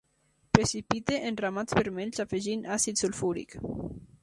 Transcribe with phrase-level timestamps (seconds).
[0.57, 3.57] Precipita en ramats vermells afegint àcid sulfúric.